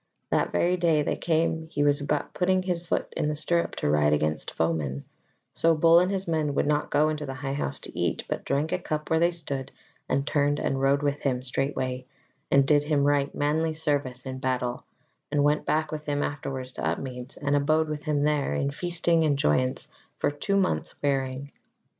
That 0.31 0.51
very 0.51 0.77
day 0.77 1.03
they 1.03 1.15
came 1.15 1.67
he 1.69 1.83
was 1.83 2.01
about 2.01 2.33
putting 2.33 2.63
his 2.63 2.83
foot 2.83 3.13
in 3.15 3.27
the 3.27 3.35
stirrup 3.35 3.75
to 3.75 3.87
ride 3.91 4.13
against 4.13 4.47
the 4.47 4.55
foemen; 4.55 5.05
so 5.53 5.75
Bull 5.75 5.99
and 5.99 6.11
his 6.11 6.27
men 6.27 6.55
would 6.55 6.65
not 6.65 6.89
go 6.89 7.09
into 7.09 7.27
the 7.27 7.35
High 7.35 7.53
House 7.53 7.77
to 7.81 7.95
eat, 7.95 8.23
but 8.27 8.43
drank 8.43 8.71
a 8.71 8.79
cup 8.79 9.11
where 9.11 9.19
they 9.19 9.29
stood, 9.29 9.71
and 10.09 10.25
turned 10.25 10.57
and 10.59 10.81
rode 10.81 11.03
with 11.03 11.19
him 11.19 11.43
straightway, 11.43 12.07
and 12.49 12.65
did 12.65 12.81
him 12.81 13.03
right 13.03 13.35
manly 13.35 13.73
service 13.73 14.25
in 14.25 14.39
battle; 14.39 14.85
and 15.31 15.43
went 15.43 15.67
back 15.67 15.91
with 15.91 16.05
him 16.05 16.23
afterwards 16.23 16.71
to 16.71 16.83
Upmeads, 16.83 17.37
and 17.37 17.55
abode 17.55 17.87
with 17.87 18.01
him 18.01 18.21
there 18.21 18.55
in 18.55 18.71
feasting 18.71 19.23
and 19.23 19.37
joyance 19.37 19.87
for 20.17 20.31
two 20.31 20.57
months' 20.57 20.95
wearing. 21.03 21.51